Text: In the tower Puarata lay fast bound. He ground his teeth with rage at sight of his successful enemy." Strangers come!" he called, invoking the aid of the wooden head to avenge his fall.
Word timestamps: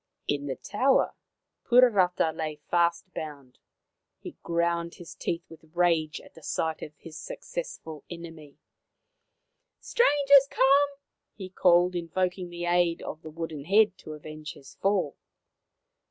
In 0.27 0.47
the 0.47 0.55
tower 0.55 1.13
Puarata 1.63 2.35
lay 2.35 2.55
fast 2.71 3.13
bound. 3.13 3.59
He 4.17 4.31
ground 4.41 4.95
his 4.95 5.13
teeth 5.13 5.43
with 5.47 5.75
rage 5.75 6.19
at 6.19 6.43
sight 6.43 6.81
of 6.81 6.95
his 6.97 7.15
successful 7.19 8.03
enemy." 8.09 8.57
Strangers 9.91 10.47
come!" 10.49 10.89
he 11.37 11.51
called, 11.51 11.93
invoking 11.95 12.49
the 12.49 12.65
aid 12.65 13.03
of 13.03 13.21
the 13.21 13.29
wooden 13.29 13.65
head 13.65 13.95
to 13.99 14.13
avenge 14.13 14.53
his 14.53 14.73
fall. 14.73 15.17